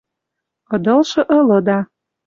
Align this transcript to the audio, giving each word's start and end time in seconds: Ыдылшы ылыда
Ыдылшы 0.75 1.21
ылыда 1.37 1.79